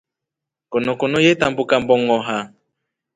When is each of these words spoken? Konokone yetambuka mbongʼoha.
Konokone 0.71 1.17
yetambuka 1.25 1.75
mbongʼoha. 1.83 2.37